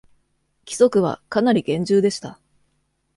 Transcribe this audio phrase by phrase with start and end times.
[0.65, 2.39] 規則は、かなり厳重でした。